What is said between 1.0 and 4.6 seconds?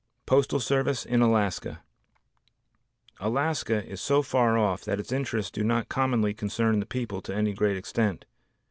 in Alaska Alaska is so far